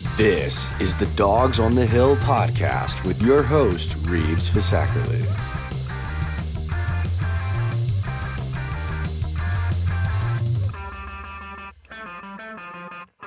[0.00, 5.26] This is the Dogs on the Hill podcast with your host, Reeves Fisackerly.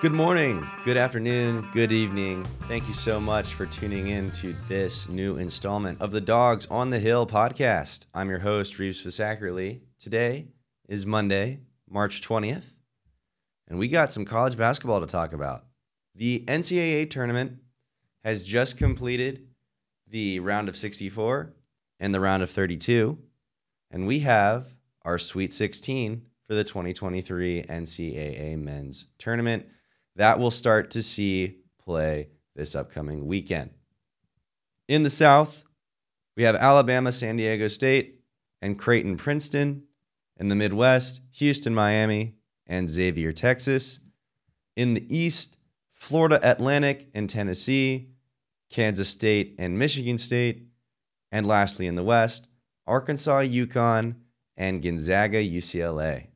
[0.01, 2.43] Good morning, good afternoon, good evening.
[2.67, 6.89] Thank you so much for tuning in to this new installment of the Dogs on
[6.89, 8.07] the Hill podcast.
[8.15, 9.81] I'm your host, Reeves Fisackerly.
[9.99, 10.47] Today
[10.89, 12.73] is Monday, March 20th,
[13.67, 15.65] and we got some college basketball to talk about.
[16.15, 17.59] The NCAA tournament
[18.23, 19.47] has just completed
[20.07, 21.53] the round of 64
[21.99, 23.17] and the round of 32,
[23.89, 29.65] and we have our Sweet 16 for the 2023 NCAA men's tournament
[30.15, 33.71] that we'll start to see play this upcoming weekend.
[34.87, 35.63] In the South,
[36.35, 38.19] we have Alabama, San Diego State,
[38.61, 39.83] and Creighton, Princeton.
[40.37, 42.33] In the Midwest, Houston, Miami,
[42.65, 43.99] and Xavier, Texas.
[44.75, 45.57] In the East,
[46.03, 48.09] Florida Atlantic and Tennessee,
[48.69, 50.67] Kansas State and Michigan State.
[51.31, 52.49] And lastly, in the West,
[52.85, 54.15] Arkansas, UConn,
[54.57, 56.27] and Gonzaga, UCLA.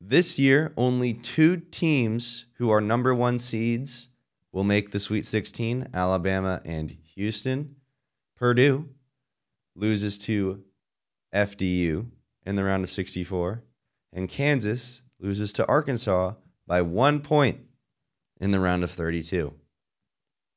[0.00, 4.08] This year, only two teams who are number one seeds
[4.52, 7.76] will make the Sweet 16 Alabama and Houston.
[8.36, 8.88] Purdue
[9.76, 10.64] loses to
[11.34, 12.06] FDU
[12.46, 13.62] in the round of 64,
[14.14, 16.32] and Kansas loses to Arkansas
[16.66, 17.66] by one point
[18.40, 19.52] in the round of 32.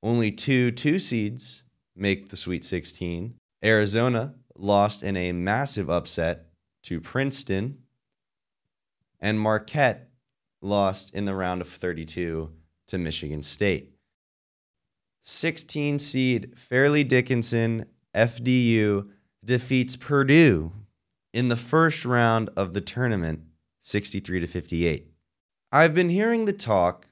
[0.02, 1.64] Only two two seeds
[1.96, 3.36] make the Sweet 16.
[3.64, 6.48] Arizona lost in a massive upset
[6.84, 7.78] to Princeton
[9.20, 10.10] and Marquette
[10.62, 12.50] lost in the round of 32
[12.88, 13.94] to Michigan State.
[15.24, 19.08] 16 seed Fairleigh Dickinson FDU
[19.44, 20.74] defeats Purdue
[21.34, 23.42] in the first round of the tournament
[23.80, 25.08] 63 to 58.
[25.72, 27.08] I've been hearing the talk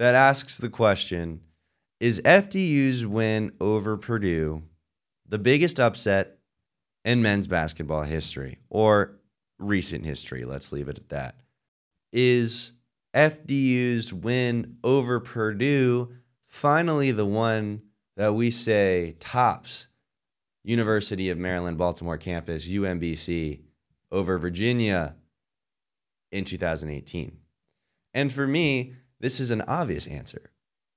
[0.00, 1.42] that asks the question
[2.00, 4.62] is FDU's win over Purdue
[5.28, 6.38] the biggest upset
[7.04, 9.18] in men's basketball history or
[9.58, 11.34] recent history, let's leave it at that,
[12.14, 12.72] is
[13.14, 16.14] FDU's win over Purdue
[16.46, 17.82] finally the one
[18.16, 19.88] that we say tops
[20.64, 23.60] University of Maryland Baltimore campus, UMBC,
[24.10, 25.14] over Virginia
[26.32, 27.36] in 2018?
[28.14, 30.50] And for me, this is an obvious answer.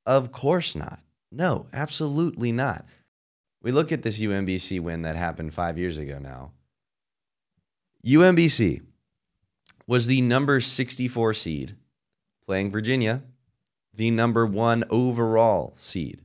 [0.06, 1.00] Of course not.
[1.32, 2.86] No, absolutely not.
[3.62, 6.52] We look at this UMBC win that happened five years ago now.
[8.06, 8.82] UMBC
[9.88, 11.76] was the number 64 seed,
[12.46, 13.24] playing Virginia,
[13.94, 16.22] the number one overall seed.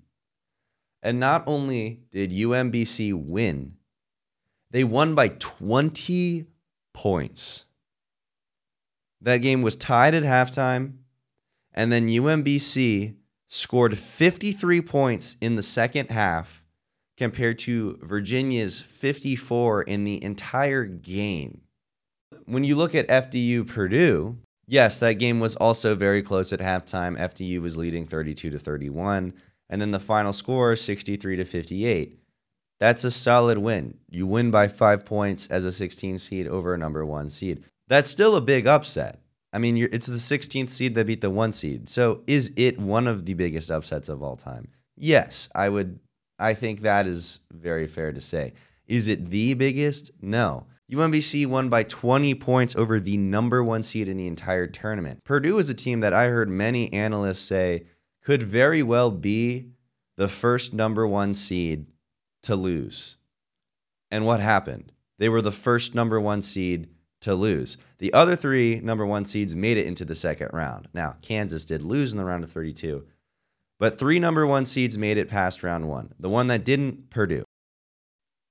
[1.03, 3.77] And not only did UMBC win,
[4.71, 6.47] they won by 20
[6.93, 7.65] points.
[9.21, 10.95] That game was tied at halftime,
[11.78, 13.15] and then UMBC
[13.47, 16.62] scored 53 points in the second half
[17.16, 21.62] compared to Virginia's 54 in the entire game
[22.49, 27.19] when you look at FDU Purdue, yes, that game was also very close at halftime.
[27.19, 29.34] FDU was leading 32 to 31,
[29.69, 32.19] and then the final score 63 to 58.
[32.81, 33.99] That's a solid win.
[34.09, 37.65] You win by 5 points as a 16 seed over a number 1 seed.
[37.87, 39.21] That's still a big upset.
[39.53, 41.89] I mean, it's the 16th seed that beat the 1 seed.
[41.89, 44.69] So, is it one of the biggest upsets of all time?
[44.97, 46.01] Yes, I would
[46.39, 48.53] I think that is very fair to say.
[48.87, 50.11] Is it the biggest?
[50.23, 50.67] No.
[50.91, 55.23] UMBC won by 20 points over the number one seed in the entire tournament.
[55.25, 57.85] Purdue is a team that I heard many analysts say
[58.23, 59.67] could very well be
[60.17, 61.87] the first number one seed
[62.43, 63.17] to lose.
[64.11, 64.93] And what happened?
[65.19, 66.89] They were the first number one seed
[67.21, 67.77] to lose.
[67.99, 70.89] The other three number one seeds made it into the second round.
[70.95, 73.05] Now, Kansas did lose in the round of 32,
[73.79, 76.15] but three number one seeds made it past round one.
[76.19, 77.45] The one that didn't, Purdue.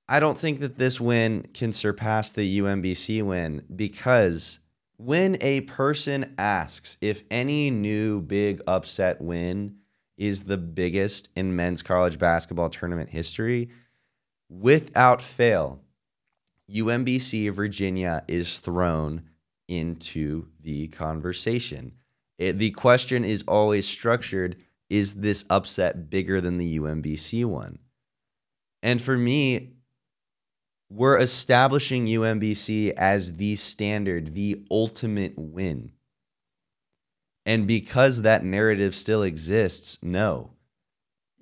[0.08, 4.58] I don't think that this win can surpass the UMBC win because
[4.96, 9.76] when a person asks if any new big upset win
[10.16, 13.68] is the biggest in men's college basketball tournament history,
[14.48, 15.80] without fail,
[16.70, 19.22] UMBC Virginia is thrown
[19.68, 21.92] into the conversation.
[22.38, 24.56] It, the question is always structured
[24.90, 27.78] is this upset bigger than the UMBC one?
[28.82, 29.74] And for me,
[30.90, 35.92] we're establishing UMBC as the standard, the ultimate win.
[37.44, 40.52] And because that narrative still exists, no,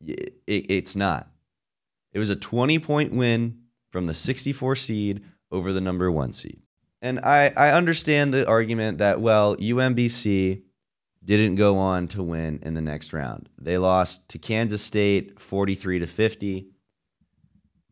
[0.04, 1.28] it, it's not.
[2.12, 3.58] It was a 20 point win
[3.90, 6.60] from the 64 seed over the number one seed.
[7.02, 10.62] And I, I understand the argument that, well, UMBC
[11.24, 13.48] didn't go on to win in the next round.
[13.58, 16.68] They lost to Kansas State 43 to 50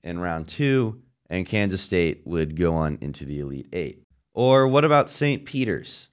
[0.02, 1.00] in round 2
[1.30, 4.02] and Kansas State would go on into the Elite 8.
[4.34, 5.44] Or what about St.
[5.44, 6.08] Peter's?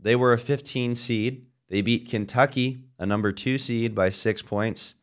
[0.00, 1.46] They were a 15 seed.
[1.68, 4.96] They beat Kentucky, a number 2 seed by 6 points,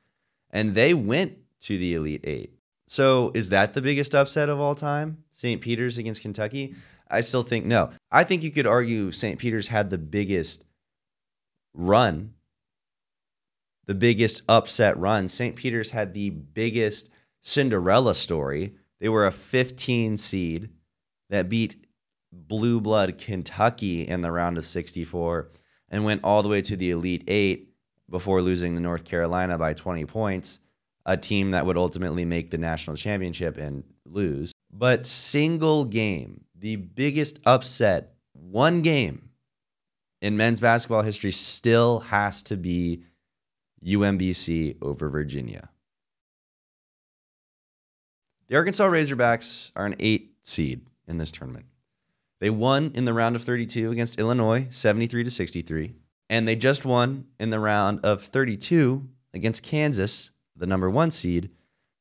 [0.50, 2.54] and they went to the Elite 8.
[2.91, 5.23] So, is that the biggest upset of all time?
[5.31, 5.61] St.
[5.61, 6.75] Peter's against Kentucky?
[7.09, 7.91] I still think no.
[8.11, 9.39] I think you could argue St.
[9.39, 10.65] Peter's had the biggest
[11.73, 12.33] run,
[13.85, 15.29] the biggest upset run.
[15.29, 15.55] St.
[15.55, 17.09] Peter's had the biggest
[17.39, 18.75] Cinderella story.
[18.99, 20.67] They were a 15 seed
[21.29, 21.87] that beat
[22.29, 25.49] blue blood Kentucky in the round of 64
[25.87, 27.73] and went all the way to the Elite Eight
[28.09, 30.59] before losing to North Carolina by 20 points,
[31.06, 34.51] a team that would ultimately make the national championship and lose.
[34.71, 39.30] But single game, the biggest upset, one game
[40.21, 43.03] in men's basketball history still has to be
[43.83, 45.69] UMBC over Virginia.
[48.47, 51.65] The Arkansas Razorbacks are an eight seed in this tournament.
[52.39, 55.94] They won in the round of 32 against Illinois, 73 to 63,
[56.30, 61.49] and they just won in the round of 32 against Kansas, the number 1 seed,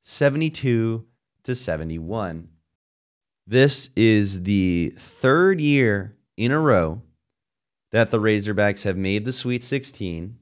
[0.03, 1.05] 72
[1.43, 2.49] to 71.
[3.47, 7.01] This is the third year in a row
[7.91, 10.37] that the Razorbacks have made the Sweet 16.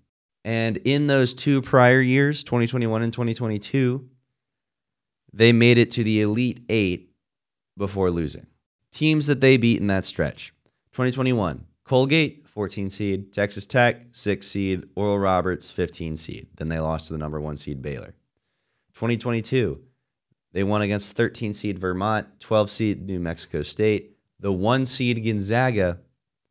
[0.45, 4.09] And in those two prior years, 2021 and 2022,
[5.33, 7.13] they made it to the Elite Eight
[7.77, 8.49] before losing.
[8.91, 10.53] Teams that they beat in that stretch
[10.93, 16.49] 2021, Colgate, 14 seed, Texas Tech, 6 seed, Oral Roberts, 15 seed.
[16.57, 18.17] Then they lost to the number one seed Baylor.
[18.95, 19.81] 2022,
[20.53, 26.01] they won against 13 seed Vermont, 12 seed New Mexico State, the one seed Gonzaga,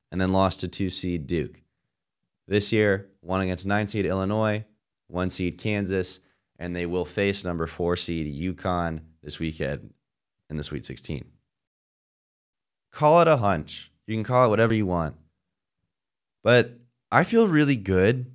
[0.09, 1.61] and then lost to two seed Duke.
[2.47, 4.63] This year, won against nine seed Illinois,
[5.07, 6.21] one seed Kansas,
[6.57, 9.93] and they will face number four seed UConn this weekend
[10.49, 11.25] in the Sweet 16.
[12.93, 13.91] Call it a hunch.
[14.05, 15.17] You can call it whatever you want.
[16.47, 16.79] But
[17.11, 18.33] I feel really good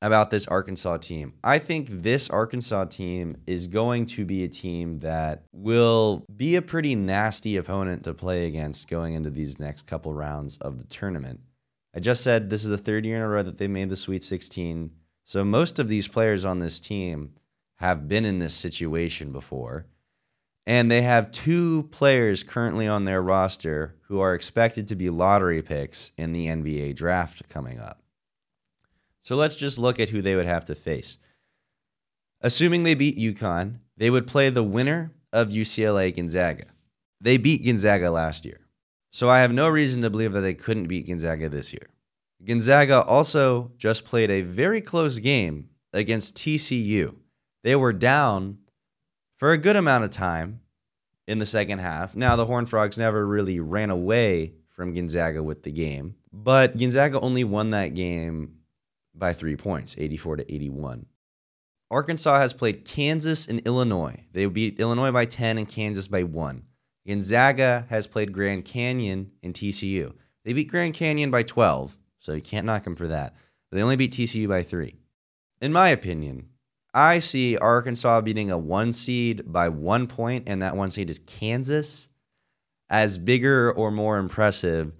[0.00, 1.34] about this Arkansas team.
[1.44, 6.62] I think this Arkansas team is going to be a team that will be a
[6.62, 11.40] pretty nasty opponent to play against going into these next couple rounds of the tournament.
[11.94, 13.96] I just said this is the third year in a row that they made the
[13.96, 14.90] Sweet 16.
[15.24, 17.34] So most of these players on this team
[17.74, 19.84] have been in this situation before.
[20.66, 25.60] And they have two players currently on their roster who are expected to be lottery
[25.60, 28.02] picks in the NBA draft coming up.
[29.20, 31.18] So let's just look at who they would have to face.
[32.40, 36.66] Assuming they beat UConn, they would play the winner of UCLA Gonzaga.
[37.20, 38.60] They beat Gonzaga last year.
[39.10, 41.88] So I have no reason to believe that they couldn't beat Gonzaga this year.
[42.44, 47.14] Gonzaga also just played a very close game against TCU.
[47.62, 48.58] They were down
[49.36, 50.60] for a good amount of time
[51.26, 52.14] in the second half.
[52.16, 57.20] Now, the Horned Frogs never really ran away from Gonzaga with the game, but Gonzaga
[57.20, 58.56] only won that game
[59.14, 61.06] by three points, 84 to 81.
[61.90, 64.24] Arkansas has played Kansas and Illinois.
[64.32, 66.64] They beat Illinois by 10 and Kansas by 1.
[67.06, 70.14] Gonzaga has played Grand Canyon and TCU.
[70.44, 73.34] They beat Grand Canyon by 12, so you can't knock them for that.
[73.70, 74.96] But they only beat TCU by 3.
[75.60, 76.48] In my opinion,
[76.94, 81.18] I see Arkansas beating a one seed by one point, and that one seed is
[81.18, 82.08] Kansas,
[82.88, 84.92] as bigger or more impressive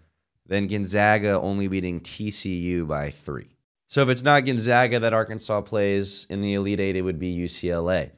[0.46, 3.56] than Gonzaga only beating TCU by three.
[3.88, 7.36] So if it's not Gonzaga that Arkansas plays in the Elite Eight, it would be
[7.36, 8.10] UCLA.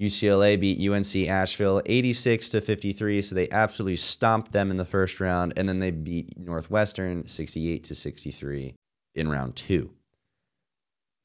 [0.00, 5.18] UCLA beat UNC Asheville 86 to 53, so they absolutely stomped them in the first
[5.18, 8.76] round, and then they beat Northwestern 68 to 63
[9.14, 9.90] in round two.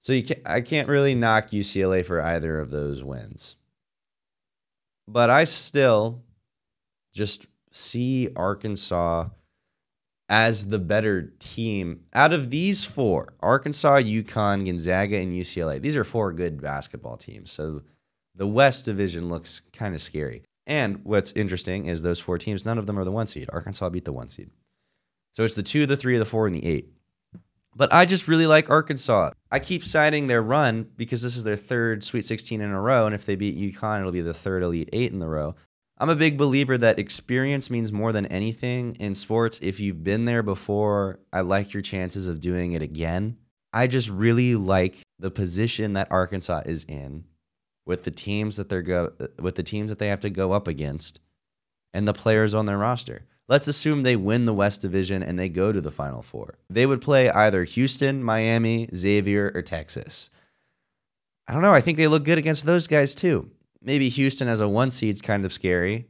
[0.01, 3.55] So you can't, I can't really knock UCLA for either of those wins.
[5.07, 6.23] But I still
[7.13, 9.29] just see Arkansas
[10.27, 15.81] as the better team out of these four Arkansas, UConn, Gonzaga, and UCLA.
[15.81, 17.51] These are four good basketball teams.
[17.51, 17.81] So
[18.33, 20.43] the West Division looks kind of scary.
[20.65, 23.49] And what's interesting is those four teams, none of them are the one seed.
[23.51, 24.49] Arkansas beat the one seed.
[25.33, 26.93] So it's the two, the three, the four, and the eight.
[27.75, 29.31] But I just really like Arkansas.
[29.49, 33.05] I keep citing their run because this is their third Sweet 16 in a row.
[33.05, 35.55] And if they beat UConn, it'll be the third Elite Eight in the row.
[35.97, 39.59] I'm a big believer that experience means more than anything in sports.
[39.61, 43.37] If you've been there before, I like your chances of doing it again.
[43.71, 47.25] I just really like the position that Arkansas is in
[47.85, 50.67] with the teams that they're go with the teams that they have to go up
[50.67, 51.19] against
[51.93, 53.25] and the players on their roster.
[53.51, 56.57] Let's assume they win the West Division and they go to the Final Four.
[56.69, 60.29] They would play either Houston, Miami, Xavier, or Texas.
[61.49, 61.73] I don't know.
[61.73, 63.51] I think they look good against those guys too.
[63.81, 66.07] Maybe Houston as a one seed's kind of scary.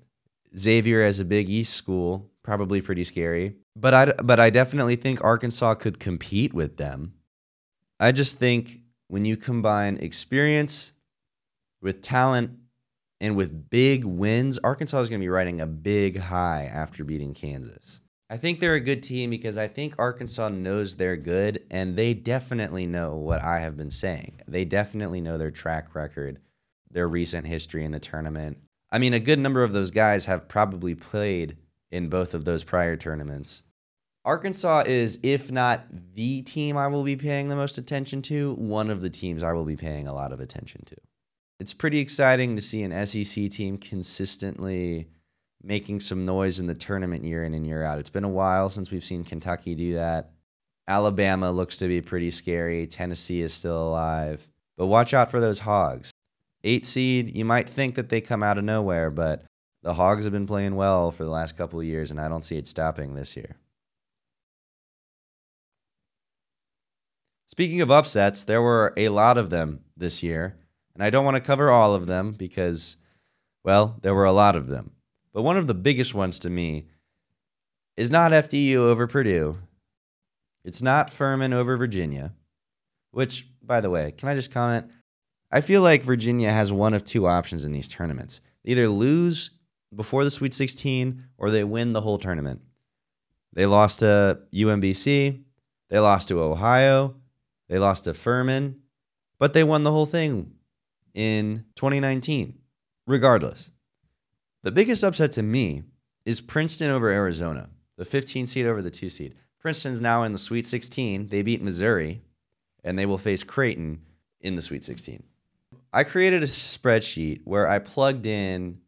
[0.56, 3.56] Xavier as a Big East school, probably pretty scary.
[3.76, 7.16] But I, but I definitely think Arkansas could compete with them.
[8.00, 10.94] I just think when you combine experience
[11.82, 12.52] with talent
[13.22, 17.36] and with big wins, Arkansas is going to be riding a big high after beating
[17.36, 18.01] Kansas.
[18.32, 22.16] I think they're a good team because I think Arkansas knows they're good and they
[22.16, 24.42] definitely know what I have been saying.
[24.48, 26.40] They definitely know their track record,
[26.90, 28.58] their recent history in the tournament.
[28.92, 31.58] I mean, a good number of those guys have probably played
[31.92, 33.62] in both of those prior tournaments.
[34.25, 35.86] Arkansas is, if not
[36.16, 39.54] the team I will be paying the most attention to, one of the teams I
[39.54, 40.96] will be paying a lot of attention to
[41.62, 45.08] it's pretty exciting to see an SEC team consistently
[45.62, 48.00] making some noise in the tournament year in and year out.
[48.00, 50.32] It's been a while since we've seen Kentucky do that.
[50.88, 52.88] Alabama looks to be pretty scary.
[52.88, 54.48] Tennessee is still alive.
[54.75, 56.10] But watch out for those hogs.
[56.63, 59.44] Eight seed, you might think that they come out of nowhere, but
[59.84, 62.44] the hogs have been playing well for the last couple of years, and I don't
[62.44, 63.56] see it stopping this year.
[67.50, 70.56] Speaking of upsets, there were a lot of them this year.
[70.94, 72.98] And I don't want to cover all of them because,
[73.64, 74.92] well, there were a lot of them.
[75.34, 76.88] But one of the biggest ones to me
[77.96, 79.58] is not FDU over Purdue.
[80.64, 82.34] It's not Furman over Virginia,
[83.12, 84.92] which, by the way, can I just comment?
[85.52, 88.42] I feel like Virginia has one of two options in these tournaments.
[88.64, 89.52] They either lose
[89.94, 92.62] before the Sweet 16 or they win the whole tournament.
[93.54, 95.44] They lost to UMBC,
[95.90, 97.16] they lost to Ohio,
[97.68, 98.82] they lost to Furman,
[99.40, 100.54] but they won the whole thing
[101.13, 102.58] in 2019.
[103.08, 103.72] Regardless,
[104.63, 105.84] the biggest upset to me
[106.25, 109.36] is Princeton over Arizona, the 15 seed over the 2 seed.
[109.60, 111.27] Princeton's now in the Sweet 16.
[111.27, 112.22] They beat Missouri,
[112.84, 114.01] and they will face Creighton
[114.39, 115.24] in the Sweet 16.
[115.94, 118.80] I created a spreadsheet where I plugged in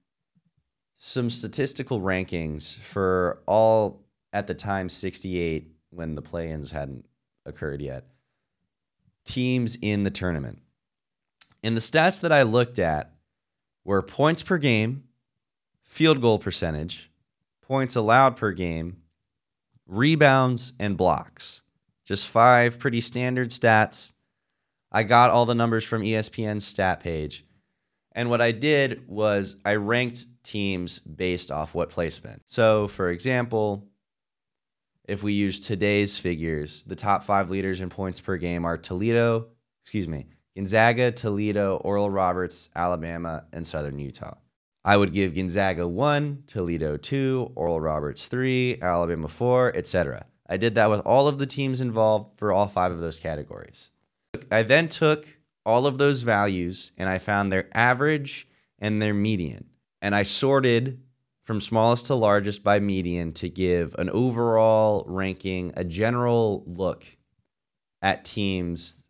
[0.96, 7.06] some statistical rankings for all at the time 68 when the play-ins hadn't
[7.46, 8.06] occurred yet
[9.26, 10.60] teams in the tournament
[11.64, 13.14] and the stats that I looked at
[13.86, 15.04] were points per game,
[15.82, 17.10] field goal percentage,
[17.62, 18.98] points allowed per game,
[19.88, 21.62] rebounds, and blocks.
[22.06, 24.14] Just five pretty standard stats.
[24.92, 27.46] I got all the numbers from ESPN's stat page.
[28.12, 32.44] And what I did was I ranked teams based off what placement.
[32.46, 33.88] So, for example,
[35.06, 39.48] if we use today's figures, the top five leaders in points per game are Toledo,
[39.84, 44.36] excuse me, Gonzaga, Toledo, Oral Roberts, Alabama, and Southern Utah.
[44.86, 50.26] I would give Gonzaga 1, Toledo 2, Oral Roberts 3, Alabama 4, etc.
[50.48, 53.92] I did that with all of the teams involved for all five of those categories.
[54.52, 58.48] I then took all of those values and I found their average
[58.80, 59.66] and their median.
[60.02, 61.02] And I sorted
[61.44, 67.06] from smallest to largest by median to give an overall ranking, a general look
[68.02, 69.03] at teams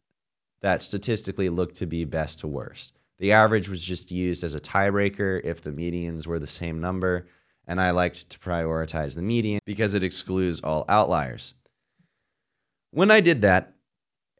[0.63, 2.93] that statistically looked to be best to worst.
[3.19, 7.27] The average was just used as a tiebreaker if the medians were the same number,
[7.67, 11.53] and I liked to prioritize the median because it excludes all outliers.
[12.91, 13.73] When I did that,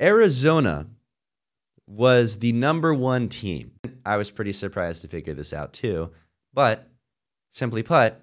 [0.01, 0.87] Arizona
[1.87, 3.73] was the number one team.
[4.05, 6.11] I was pretty surprised to figure this out too,
[6.53, 6.89] but
[7.51, 8.15] simply put,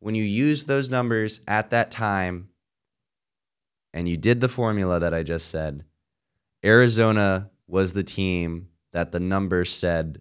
[0.00, 2.48] when you use those numbers at that time
[3.92, 5.84] and you did the formula that I just said,
[6.64, 10.20] Arizona was the team that the numbers said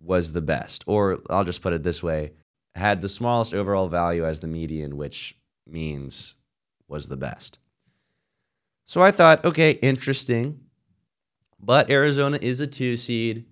[0.00, 0.84] was the best.
[0.86, 2.32] Or I'll just put it this way
[2.74, 6.36] had the smallest overall value as the median, which means
[6.86, 7.58] was the best.
[8.84, 10.60] So I thought, okay, interesting.
[11.60, 13.46] But Arizona is a two seed.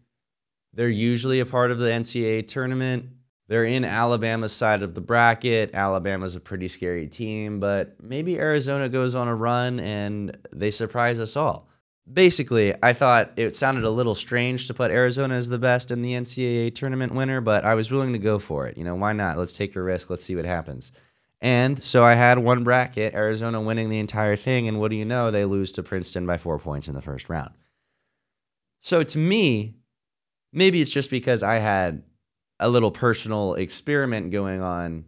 [0.73, 3.07] They're usually a part of the NCAA tournament.
[3.49, 5.71] They're in Alabama's side of the bracket.
[5.73, 11.21] Alabama's a pretty scary team, but maybe Arizona goes on a run and they surprise
[11.21, 11.69] us all.
[12.13, 16.03] Basically, I thought it sounded a little strange to put Arizona as the best in
[16.03, 18.77] the NCAA tournament winner, but I was willing to go for it.
[18.77, 19.39] You know, why not?
[19.39, 20.11] Let's take a risk.
[20.11, 20.93] Let's see what happens.
[21.41, 25.05] And so I had one bracket, Arizona winning the entire thing, and what do you
[25.05, 25.31] know?
[25.31, 27.51] They lose to Princeton by four points in the first round.
[28.81, 29.75] So to me,
[30.53, 32.03] maybe it's just because I had
[32.59, 35.05] a little personal experiment going on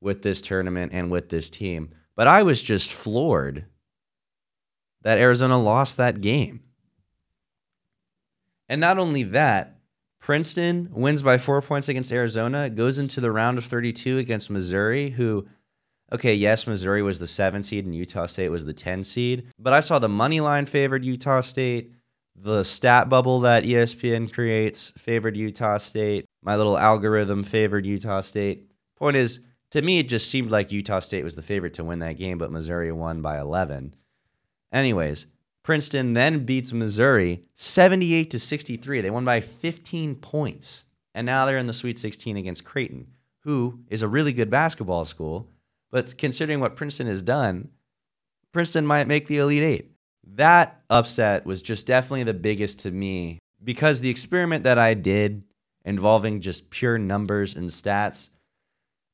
[0.00, 1.90] with this tournament and with this team.
[2.16, 3.66] But I was just floored
[5.02, 6.60] that Arizona lost that game.
[8.68, 9.78] And not only that,
[10.20, 15.10] Princeton wins by four points against Arizona, goes into the round of 32 against Missouri,
[15.10, 15.46] who,
[16.12, 19.72] okay, yes, Missouri was the seven seed and Utah State was the 10 seed, but
[19.72, 21.92] I saw the money line favored Utah State.
[22.40, 26.24] The stat bubble that ESPN creates favored Utah State.
[26.40, 28.70] My little algorithm favored Utah State.
[28.96, 29.40] Point is,
[29.72, 32.38] to me, it just seemed like Utah State was the favorite to win that game,
[32.38, 33.96] but Missouri won by 11.
[34.72, 35.26] Anyways,
[35.64, 39.00] Princeton then beats Missouri 78 to 63.
[39.00, 40.84] They won by 15 points.
[41.14, 43.08] And now they're in the Sweet 16 against Creighton,
[43.40, 45.50] who is a really good basketball school.
[45.90, 47.70] But considering what Princeton has done,
[48.52, 49.90] Princeton might make the Elite Eight.
[50.34, 55.42] That upset was just definitely the biggest to me because the experiment that I did
[55.84, 58.28] involving just pure numbers and stats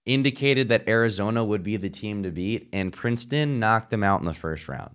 [0.05, 4.27] indicated that Arizona would be the team to beat, and Princeton knocked them out in
[4.27, 4.95] the first round.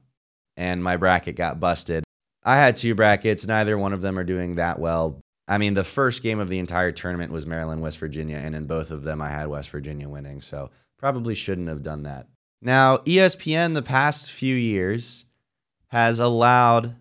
[0.55, 2.03] And my bracket got busted.
[2.43, 5.19] I had two brackets, neither one of them are doing that well.
[5.47, 8.65] I mean, the first game of the entire tournament was Maryland, West Virginia, and in
[8.65, 12.27] both of them I had West Virginia winning, so probably shouldn't have done that.
[12.61, 15.25] Now, ESPN the past few years
[15.89, 16.96] has allowed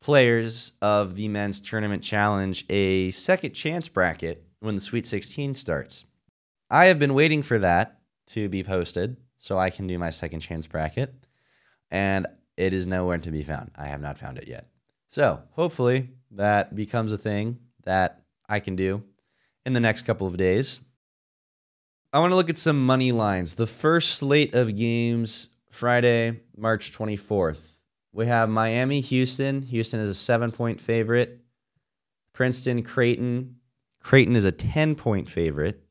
[0.00, 6.04] players of the men's tournament challenge a second chance bracket when the Sweet 16 starts.
[6.70, 10.40] I have been waiting for that to be posted so I can do my second
[10.40, 11.14] chance bracket,
[11.90, 12.26] and
[12.56, 13.70] it is nowhere to be found.
[13.76, 14.68] I have not found it yet.
[15.10, 19.02] So hopefully that becomes a thing that I can do
[19.66, 20.80] in the next couple of days.
[22.12, 23.54] I want to look at some money lines.
[23.54, 27.58] The first slate of games Friday, March 24th.
[28.12, 29.62] We have Miami, Houston.
[29.62, 31.40] Houston is a seven point favorite.
[32.32, 33.56] Princeton, Creighton.
[34.00, 35.82] Creighton is a 10 point favorite.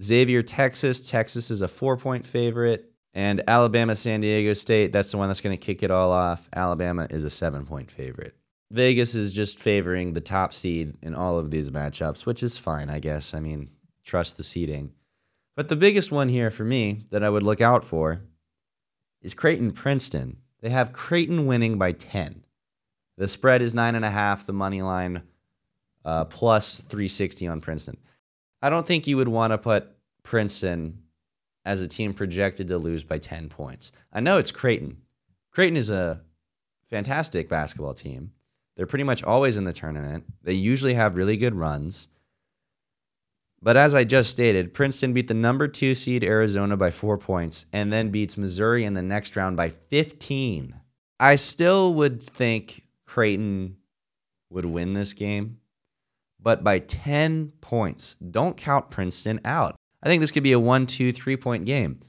[0.00, 1.02] Xavier, Texas.
[1.02, 2.90] Texas is a four point favorite.
[3.12, 4.90] And Alabama, San Diego State.
[4.90, 6.48] That's the one that's going to kick it all off.
[6.54, 8.34] Alabama is a seven point favorite.
[8.70, 12.88] Vegas is just favoring the top seed in all of these matchups, which is fine,
[12.88, 13.34] I guess.
[13.34, 13.68] I mean,
[14.02, 14.92] trust the seeding.
[15.56, 18.22] But the biggest one here for me that I would look out for
[19.22, 20.38] is Creighton Princeton.
[20.60, 22.44] They have Creighton winning by 10.
[23.16, 25.22] The spread is 9.5, the money line
[26.04, 27.96] uh, plus 360 on Princeton.
[28.60, 29.88] I don't think you would want to put
[30.22, 31.02] Princeton
[31.64, 33.92] as a team projected to lose by 10 points.
[34.12, 34.98] I know it's Creighton.
[35.50, 36.20] Creighton is a
[36.90, 38.32] fantastic basketball team.
[38.76, 40.24] They're pretty much always in the tournament.
[40.42, 42.08] They usually have really good runs.
[43.62, 47.66] But as I just stated, Princeton beat the number two seed Arizona by four points
[47.72, 50.74] and then beats Missouri in the next round by 15.
[51.20, 53.76] I still would think Creighton
[54.50, 55.58] would win this game
[56.42, 58.16] but by 10 points.
[58.30, 59.76] Don't count Princeton out.
[60.02, 62.00] I think this could be a one, two, three point game.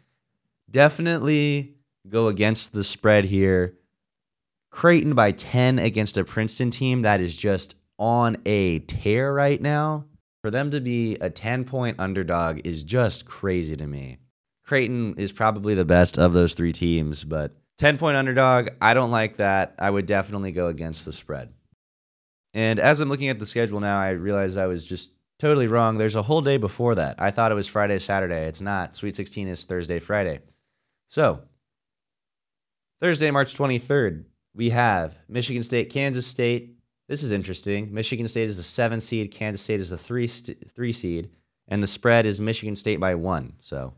[0.69, 1.75] Definitely
[2.09, 3.75] go against the spread here.
[4.71, 10.05] Creighton by 10 against a Princeton team that is just on a tear right now.
[10.43, 14.17] For them to be a 10 point underdog is just crazy to me.
[14.65, 19.10] Creighton is probably the best of those three teams, but 10 point underdog, I don't
[19.10, 19.73] like that.
[19.79, 21.53] I would definitely go against the spread.
[22.53, 25.97] And as I'm looking at the schedule now, I realize I was just totally wrong.
[25.97, 27.15] There's a whole day before that.
[27.19, 28.45] I thought it was Friday, Saturday.
[28.45, 28.97] It's not.
[28.97, 30.41] Sweet 16 is Thursday, Friday.
[31.08, 31.39] So,
[32.99, 36.75] Thursday, March 23rd, we have Michigan State, Kansas State.
[37.13, 37.93] This is interesting.
[37.93, 41.30] Michigan State is the seven seed, Kansas State is the three, st- three seed,
[41.67, 43.54] and the spread is Michigan State by one.
[43.62, 43.93] So,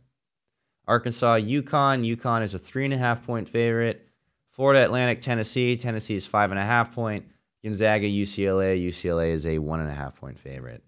[0.85, 2.05] Arkansas, UConn.
[2.17, 4.05] UConn is a three and a half point favorite.
[4.51, 5.77] Florida Atlantic, Tennessee.
[5.77, 7.27] Tennessee is five and a half point.
[7.63, 8.85] Gonzaga, UCLA.
[8.85, 10.83] UCLA is a one and a half point favorite.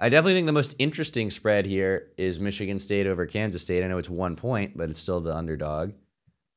[0.00, 3.84] I definitely think the most interesting spread here is Michigan State over Kansas State.
[3.84, 5.92] I know it's one point, but it's still the underdog.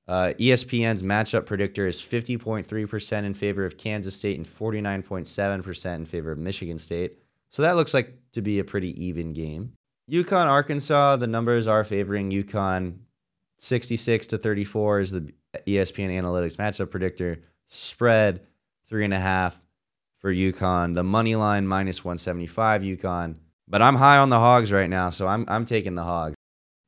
[0.07, 6.31] Uh, ESPN's matchup predictor is 50.3% in favor of Kansas State and 49.7% in favor
[6.31, 7.19] of Michigan State.
[7.49, 9.73] So that looks like to be a pretty even game.
[10.11, 12.97] UConn, Arkansas, the numbers are favoring UConn.
[13.57, 15.31] 66 to 34 is the
[15.65, 17.39] ESPN Analytics matchup predictor.
[17.65, 18.41] Spread
[18.89, 19.61] three and a half
[20.19, 20.95] for UConn.
[20.95, 23.35] The money line minus 175 UConn.
[23.67, 26.35] But I'm high on the hogs right now, so I'm I'm taking the hogs.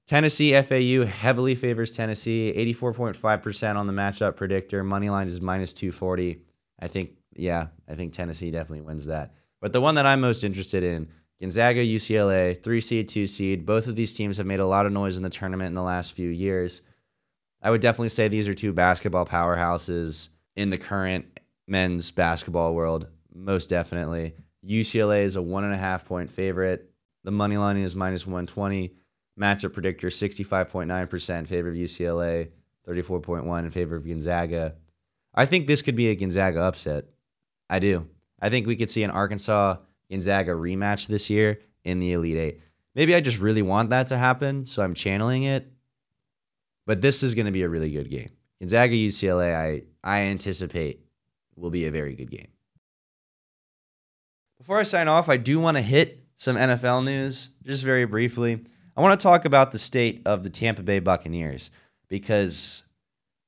[0.07, 4.83] Tennessee FAU heavily favors Tennessee, 84.5% on the matchup predictor.
[4.83, 6.41] Money line is minus 240.
[6.79, 9.33] I think, yeah, I think Tennessee definitely wins that.
[9.61, 11.07] But the one that I'm most interested in,
[11.41, 13.65] Gonzaga, UCLA, three seed, two seed.
[13.65, 15.81] Both of these teams have made a lot of noise in the tournament in the
[15.81, 16.81] last few years.
[17.61, 23.07] I would definitely say these are two basketball powerhouses in the current men's basketball world,
[23.33, 24.35] most definitely.
[24.65, 26.89] UCLA is a one and a half point favorite.
[27.23, 28.93] The money line is minus 120.
[29.39, 32.49] Matchup predictor 65.9% favor of UCLA,
[32.87, 34.75] 34.1 in favor of Gonzaga.
[35.33, 37.05] I think this could be a Gonzaga upset.
[37.69, 38.07] I do.
[38.39, 39.77] I think we could see an Arkansas
[40.09, 42.61] Gonzaga rematch this year in the Elite Eight.
[42.93, 45.71] Maybe I just really want that to happen, so I'm channeling it.
[46.85, 48.29] But this is going to be a really good game.
[48.59, 51.05] Gonzaga UCLA, I, I anticipate
[51.55, 52.47] will be a very good game.
[54.57, 58.65] Before I sign off, I do want to hit some NFL news just very briefly.
[58.97, 61.69] I want to talk about the state of the Tampa Bay Buccaneers
[62.07, 62.83] because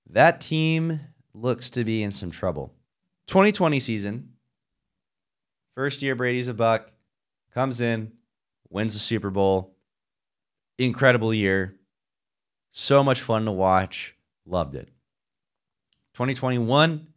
[0.10, 0.99] that team
[1.33, 2.73] looks to be in some trouble.
[3.27, 4.33] 2020 season,
[5.73, 6.91] first year Brady's a buck,
[7.53, 8.12] comes in,
[8.69, 9.73] wins the Super Bowl.
[10.77, 11.75] Incredible year.
[12.71, 14.15] So much fun to watch.
[14.45, 14.89] Loved it.
[16.13, 17.07] 2021,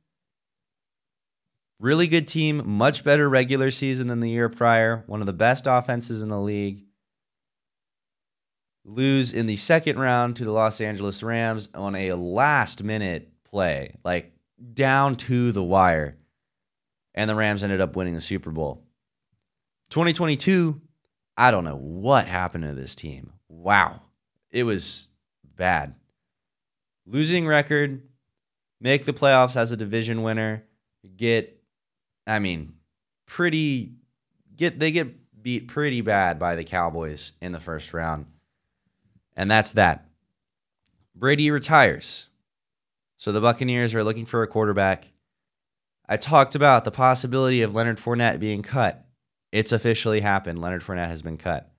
[1.79, 5.67] really good team, much better regular season than the year prior, one of the best
[5.67, 6.85] offenses in the league.
[8.85, 13.95] Lose in the second round to the Los Angeles Rams on a last minute play,
[14.05, 14.33] like
[14.73, 16.17] down to the wire.
[17.15, 18.85] And the Rams ended up winning the Super Bowl.
[19.91, 20.81] 2022,
[21.37, 23.33] I don't know what happened to this team.
[23.49, 24.03] Wow.
[24.51, 25.09] It was
[25.57, 25.95] bad.
[27.07, 28.03] Losing record,
[28.81, 30.65] make the playoffs as a division winner,
[31.17, 31.61] get
[32.27, 32.75] I mean,
[33.27, 33.95] pretty
[34.57, 38.27] get they get beat pretty bad by the Cowboys in the first round.
[39.41, 40.05] And that's that.
[41.15, 42.27] Brady retires.
[43.17, 45.13] So the Buccaneers are looking for a quarterback.
[46.07, 49.07] I talked about the possibility of Leonard Fournette being cut.
[49.51, 50.61] It's officially happened.
[50.61, 51.73] Leonard Fournette has been cut.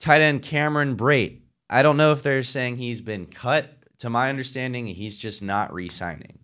[0.00, 1.42] Tight end Cameron Brate.
[1.70, 3.70] I don't know if they're saying he's been cut.
[4.00, 6.40] To my understanding, he's just not re signing,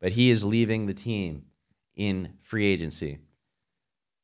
[0.00, 1.44] but he is leaving the team
[1.94, 3.18] in free agency.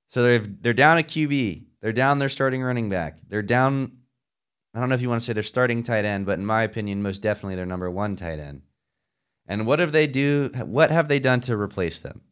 [0.08, 1.64] So they're they're down a QB.
[1.82, 3.18] They're down their starting running back.
[3.28, 3.98] They're down.
[4.74, 6.62] I don't know if you want to say they're starting tight end, but in my
[6.62, 8.62] opinion, most definitely their number one tight end.
[9.46, 10.50] And what have they do?
[10.54, 12.22] What have they done to replace them?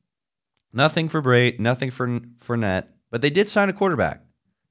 [0.73, 2.07] Nothing for Brate, nothing for
[2.47, 4.23] Fournette, but they did sign a quarterback.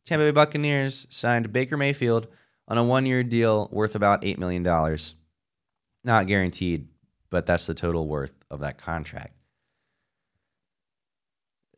[0.05, 2.27] Tampa Bay Buccaneers signed Baker Mayfield
[2.67, 5.15] on a one-year deal worth about eight million dollars.
[6.03, 6.87] Not guaranteed,
[7.29, 9.35] but that's the total worth of that contract.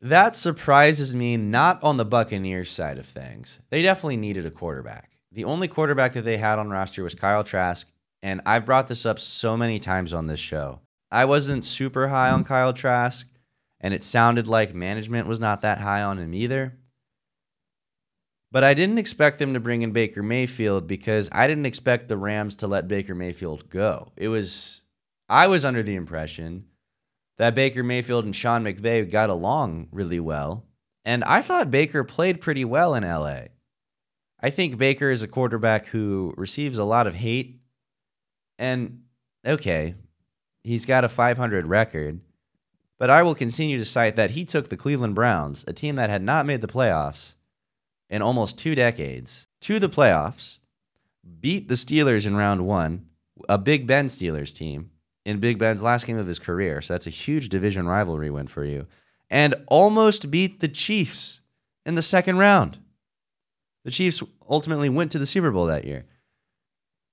[0.00, 3.60] That surprises me not on the Buccaneers side of things.
[3.70, 5.11] They definitely needed a quarterback.
[5.32, 7.88] The only quarterback that they had on roster was Kyle Trask,
[8.22, 10.80] and I've brought this up so many times on this show.
[11.10, 13.26] I wasn't super high on Kyle Trask,
[13.80, 16.78] and it sounded like management was not that high on him either.
[18.50, 22.18] But I didn't expect them to bring in Baker Mayfield because I didn't expect the
[22.18, 24.12] Rams to let Baker Mayfield go.
[24.16, 24.82] It was
[25.28, 26.66] I was under the impression
[27.38, 30.66] that Baker Mayfield and Sean McVay got along really well.
[31.06, 33.44] And I thought Baker played pretty well in LA.
[34.42, 37.60] I think Baker is a quarterback who receives a lot of hate.
[38.58, 39.02] And
[39.46, 39.94] okay,
[40.64, 42.20] he's got a 500 record.
[42.98, 46.10] But I will continue to cite that he took the Cleveland Browns, a team that
[46.10, 47.34] had not made the playoffs
[48.08, 50.58] in almost two decades, to the playoffs,
[51.40, 53.06] beat the Steelers in round one,
[53.48, 54.90] a Big Ben Steelers team,
[55.24, 56.80] in Big Ben's last game of his career.
[56.80, 58.86] So that's a huge division rivalry win for you.
[59.30, 61.40] And almost beat the Chiefs
[61.86, 62.78] in the second round.
[63.84, 66.06] The Chiefs ultimately went to the Super Bowl that year.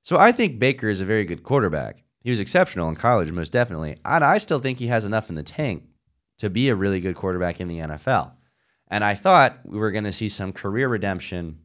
[0.01, 2.03] So I think Baker is a very good quarterback.
[2.21, 3.97] He was exceptional in college, most definitely.
[4.05, 5.83] And I still think he has enough in the tank
[6.37, 8.33] to be a really good quarterback in the NFL.
[8.87, 11.59] And I thought we were going to see some career redemption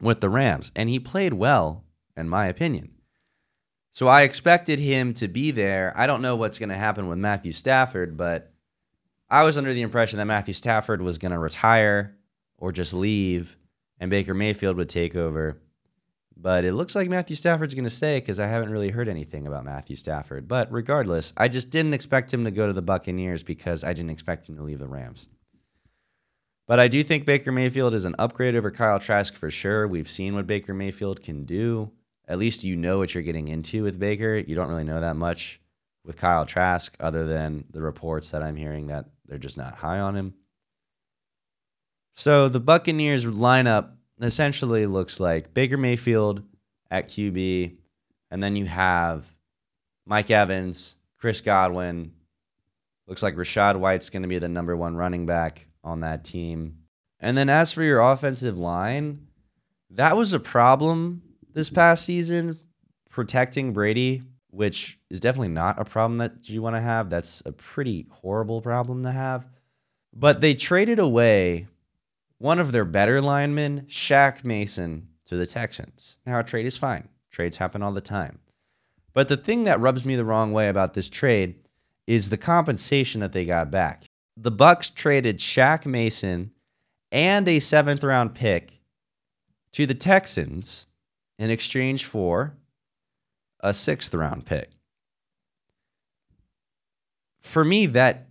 [0.00, 0.72] with the Rams.
[0.74, 1.84] And he played well,
[2.16, 2.92] in my opinion.
[3.92, 5.92] So I expected him to be there.
[5.96, 8.52] I don't know what's going to happen with Matthew Stafford, but
[9.30, 12.16] I was under the impression that Matthew Stafford was going to retire
[12.56, 13.57] or just leave
[14.00, 15.60] and Baker Mayfield would take over.
[16.36, 19.46] But it looks like Matthew Stafford's going to stay because I haven't really heard anything
[19.46, 20.46] about Matthew Stafford.
[20.46, 24.10] But regardless, I just didn't expect him to go to the Buccaneers because I didn't
[24.10, 25.28] expect him to leave the Rams.
[26.68, 29.88] But I do think Baker Mayfield is an upgrade over Kyle Trask for sure.
[29.88, 31.90] We've seen what Baker Mayfield can do
[32.28, 34.36] at least you know what you're getting into with Baker.
[34.36, 35.60] You don't really know that much
[36.04, 39.98] with Kyle Trask, other than the reports that I'm hearing that they're just not high
[39.98, 40.34] on him.
[42.18, 46.42] So the Buccaneers lineup essentially looks like Baker Mayfield
[46.90, 47.76] at QB,
[48.32, 49.32] and then you have
[50.04, 52.10] Mike Evans, Chris Godwin.
[53.06, 56.78] Looks like Rachaad White's going to be the number one running back on that team.
[57.20, 59.28] And then as for your offensive line,
[59.88, 61.22] that was a problem
[61.54, 62.58] this past season,
[63.08, 67.10] protecting Brady, which is definitely not a problem that you want to have.
[67.10, 69.46] That's a pretty horrible problem to have.
[70.12, 71.68] But they traded away
[72.38, 76.16] one of their better linemen, Shaq Mason, to the Texans.
[76.24, 77.08] Now, a trade is fine.
[77.30, 78.38] Trades happen all the time.
[79.12, 81.56] But the thing that rubs me the wrong way about this trade
[82.06, 84.04] is the compensation that they got back.
[84.36, 86.52] the Bucs traded Shaq Mason
[87.10, 88.80] and a seventh round pick
[89.72, 90.86] to the Texans
[91.38, 92.56] in exchange for
[93.60, 94.70] a sixth round pick.
[97.40, 98.27] For me, that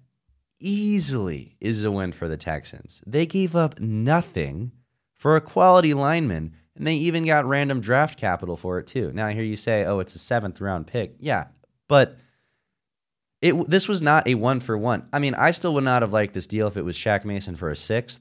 [0.60, 3.02] easily is a win for the Texans.
[3.06, 4.72] They gave up nothing
[5.16, 9.12] for a quality lineman, and they even got random draft capital for it too.
[9.14, 11.46] Now, I hear you say, "Oh, it's a seventh round pick." Yeah,
[11.88, 12.18] but
[13.42, 15.08] it this was not a one for one.
[15.12, 17.56] I mean, I still would not have liked this deal if it was Shaq Mason
[17.56, 18.20] for a sixth.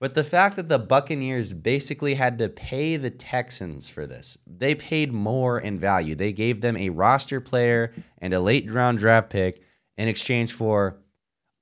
[0.00, 4.74] But the fact that the Buccaneers basically had to pay the Texans for this, they
[4.74, 6.16] paid more in value.
[6.16, 9.62] They gave them a roster player and a late round draft pick
[9.96, 10.98] in exchange for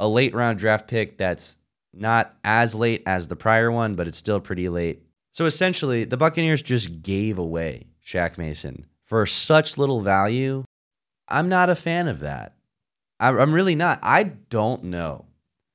[0.01, 1.59] a late round draft pick that's
[1.93, 5.03] not as late as the prior one, but it's still pretty late.
[5.31, 10.65] So essentially, the Buccaneers just gave away Shaq Mason for such little value.
[11.29, 12.57] I'm not a fan of that.
[13.21, 14.01] I'm really not.
[14.03, 15.27] I don't know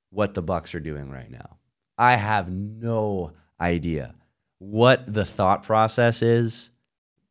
[0.10, 1.58] what the Bucs are doing right now.
[1.98, 4.16] I have no idea
[4.58, 6.72] what the thought process is.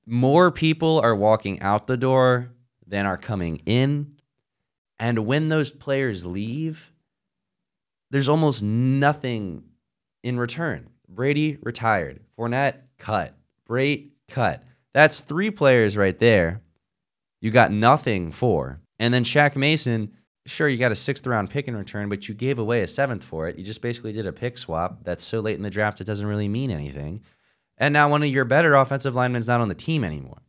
[0.07, 2.52] More people are walking out the door
[2.87, 4.13] than are coming in.
[4.98, 6.92] And when those players leave,
[8.11, 9.64] there's almost nothing
[10.22, 10.88] in return.
[11.09, 12.20] Brady retired.
[12.38, 13.37] Fournette cut.
[13.68, 14.62] Brate cut.
[14.92, 16.61] That's three players right there.
[17.40, 18.80] You got nothing for.
[18.98, 20.12] And then Shaq Mason,
[20.46, 23.24] sure, you got a sixth round pick in return, but you gave away a seventh
[23.24, 23.59] for it.
[23.59, 26.26] You just basically did a pick swap that's so late in the draft it doesn't
[26.26, 27.22] really mean anything.
[27.76, 30.42] And now one of your better offensive linemen's not on the team anymore.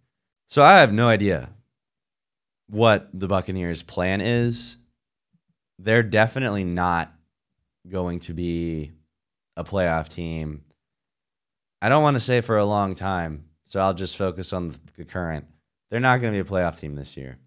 [0.48, 1.50] So I have no idea
[2.68, 4.78] what the Buccaneers' plan is.
[5.78, 7.14] They're definitely not
[7.90, 8.92] going to be
[9.56, 10.64] a playoff team.
[11.82, 15.06] I don't want to say for a long time, so I'll just focus on the
[15.06, 15.46] current.
[15.90, 17.38] They're not going to be a playoff team this year.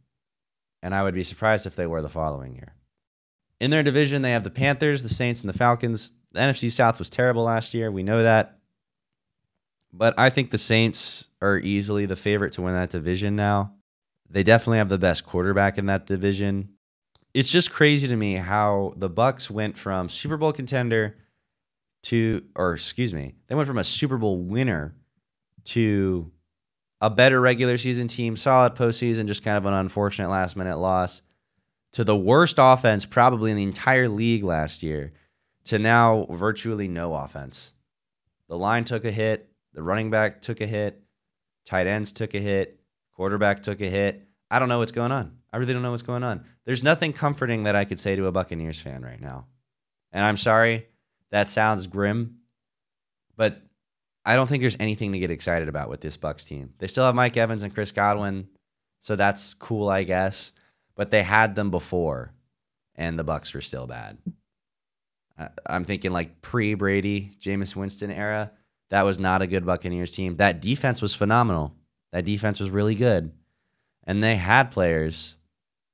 [0.83, 2.75] And I would be surprised if they were the following year.
[3.61, 6.13] In their division, they have the Panthers, the Saints, and the Falcons.
[6.33, 7.91] The NFC South was terrible last year.
[7.91, 8.59] We know that.
[9.93, 13.73] But I think the Saints are easily the favorite to win that division now.
[14.31, 16.71] They definitely have the best quarterback in that division.
[17.35, 21.17] It's just crazy to me how the Bucs went from Super Bowl contender
[22.05, 24.95] to or excuse me, they went from a Super Bowl winner
[25.65, 26.31] to
[27.01, 31.23] a better regular season team, solid postseason, just kind of an unfortunate last minute loss
[31.93, 35.13] to the worst offense probably in the entire league last year
[35.65, 37.73] to now virtually no offense.
[38.49, 41.03] The line took a hit, the running back took a hit,
[41.65, 42.78] tight ends took a hit,
[43.19, 44.23] Quarterback took a hit.
[44.49, 45.33] I don't know what's going on.
[45.53, 46.45] I really don't know what's going on.
[46.65, 49.47] There's nothing comforting that I could say to a Buccaneers fan right now.
[50.13, 50.87] And I'm sorry,
[51.33, 52.37] that sounds grim,
[53.37, 53.61] but
[54.25, 56.75] I don't think there's anything to get excited about with this Bucs team.
[56.79, 58.47] They still have Mike Evans and Chris Godwin,
[59.01, 60.53] so that's cool, I guess.
[60.95, 62.33] But they had them before,
[62.95, 64.19] and the Bucs were still bad.
[65.67, 68.53] I'm thinking like pre Brady, Jameis Winston era.
[68.91, 70.37] That was not a good Buccaneers team.
[70.37, 71.75] That defense was phenomenal.
[72.13, 73.33] That defense was really good.
[74.05, 75.37] And they had players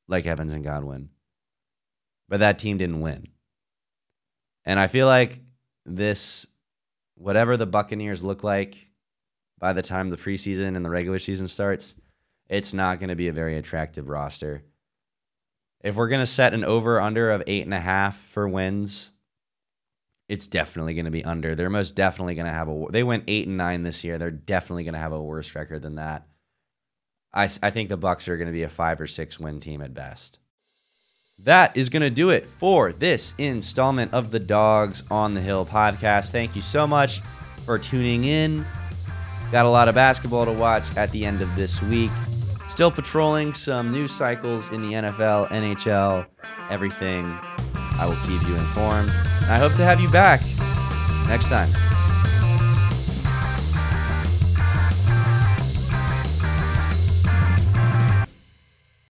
[0.09, 1.11] like Evans and Godwin.
[2.29, 3.29] But that team didn't win.
[4.65, 5.41] And I feel like
[5.85, 6.47] this,
[7.17, 8.89] whatever the Buccaneers look like
[9.59, 11.95] by the time the preseason and the regular season starts,
[12.49, 14.63] it's not going to be a very attractive roster.
[15.83, 19.11] If we're going to set an over under of eight and a half for wins,
[20.29, 21.55] it's definitely going to be under.
[21.55, 22.87] They're most definitely going to have a.
[22.91, 24.19] They went eight and nine this year.
[24.19, 26.27] They're definitely going to have a worse record than that.
[27.33, 29.83] I I think the Bucs are going to be a five or six win team
[29.83, 30.39] at best.
[31.39, 35.67] That is going to do it for this installment of the Dogs on the Hill
[35.67, 36.31] podcast.
[36.31, 37.21] Thank you so much
[37.67, 38.65] for tuning in.
[39.51, 42.11] Got a lot of basketball to watch at the end of this week.
[42.69, 46.27] Still patrolling some news cycles in the NFL, NHL,
[46.71, 47.39] everything.
[47.99, 49.11] I will keep you informed.
[49.43, 50.43] And I hope to have you back
[51.29, 51.71] next time.